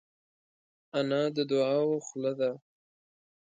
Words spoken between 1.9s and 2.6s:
خوله ده